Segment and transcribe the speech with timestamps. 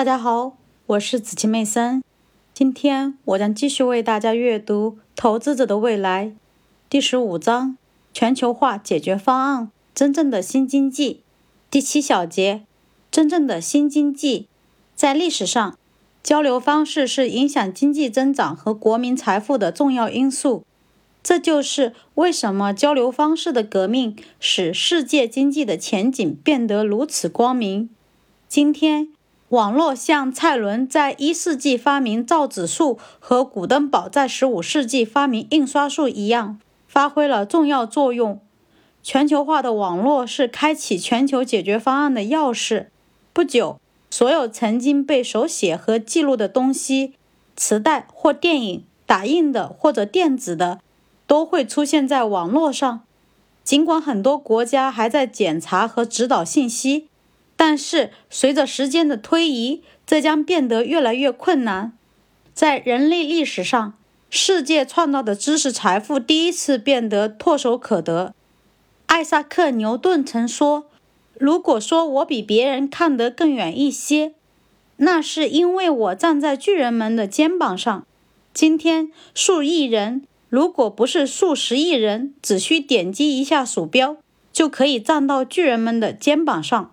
[0.00, 0.56] 大家好，
[0.86, 2.02] 我是紫晴妹森。
[2.54, 6.24] 今天我将继续为大家阅读《投资者的未来》
[6.88, 7.76] 第十五章：
[8.14, 11.20] 全球化解决方案——真正的新经济。
[11.70, 12.62] 第七小节：
[13.10, 14.48] 真正的新经济。
[14.94, 15.78] 在历史上，
[16.22, 20.64] 交流方式是影响经济增长和国民财富的重要因素。
[21.22, 27.90] 这就是为什么交流方式的革命使世界经济的前景变得如此光明。
[28.48, 29.12] 今天。
[29.50, 38.40] 网络像蔡伦在一世纪发明造纸术和古登堡在十五世纪发明印刷术一样，发挥了重要作用。
[39.02, 42.86] 全球化的网络是开启全球解决方案的钥匙。
[43.32, 47.14] 不久，所有曾经被手写和记录的东西——
[47.56, 50.78] 磁带或电影、打印的或者电子的——
[51.26, 53.00] 都会出现在网络上。
[53.64, 57.08] 尽管很多国家还在检查和指导信息。
[57.62, 61.92] 但是，随着时间的推移，这将变得越来越困难。
[62.54, 63.98] 在人类历史上，
[64.30, 68.34] 世界创造的知识财富第一次变得唾手可得。
[69.08, 70.86] 艾萨克·牛顿曾说
[71.38, 74.32] ：“如果说我比别人看得更远一些，
[74.96, 78.06] 那是因为我站在巨人们的肩膀上。”
[78.54, 84.16] 今天，数亿人，如果不是数十亿人，只需点击一下鼠标，
[84.50, 86.92] 就可以站到巨人们的肩膀上。